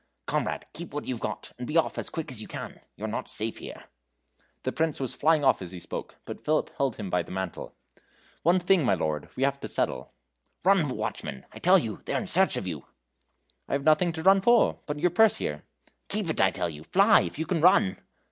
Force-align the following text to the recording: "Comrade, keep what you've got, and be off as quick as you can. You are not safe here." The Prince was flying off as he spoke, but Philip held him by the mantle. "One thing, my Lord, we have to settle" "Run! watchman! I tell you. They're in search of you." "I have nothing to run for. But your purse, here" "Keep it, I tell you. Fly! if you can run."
"Comrade, 0.25 0.65
keep 0.73 0.95
what 0.95 1.05
you've 1.05 1.19
got, 1.19 1.51
and 1.59 1.67
be 1.67 1.77
off 1.77 1.99
as 1.99 2.09
quick 2.09 2.31
as 2.31 2.41
you 2.41 2.47
can. 2.47 2.79
You 2.95 3.05
are 3.05 3.07
not 3.07 3.29
safe 3.29 3.59
here." 3.59 3.83
The 4.63 4.71
Prince 4.71 4.99
was 4.99 5.13
flying 5.13 5.45
off 5.45 5.61
as 5.61 5.73
he 5.73 5.79
spoke, 5.79 6.15
but 6.25 6.43
Philip 6.43 6.71
held 6.79 6.95
him 6.95 7.11
by 7.11 7.21
the 7.21 7.31
mantle. 7.31 7.75
"One 8.41 8.57
thing, 8.59 8.83
my 8.83 8.95
Lord, 8.95 9.29
we 9.35 9.43
have 9.43 9.59
to 9.59 9.67
settle" 9.67 10.11
"Run! 10.65 10.89
watchman! 10.89 11.45
I 11.51 11.59
tell 11.59 11.77
you. 11.77 12.01
They're 12.05 12.19
in 12.19 12.25
search 12.25 12.57
of 12.57 12.65
you." 12.65 12.87
"I 13.67 13.73
have 13.73 13.83
nothing 13.83 14.11
to 14.13 14.23
run 14.23 14.41
for. 14.41 14.79
But 14.87 14.97
your 14.97 15.11
purse, 15.11 15.35
here" 15.35 15.65
"Keep 16.09 16.31
it, 16.31 16.41
I 16.41 16.49
tell 16.49 16.71
you. 16.71 16.83
Fly! 16.83 17.21
if 17.21 17.37
you 17.37 17.45
can 17.45 17.61
run." 17.61 17.97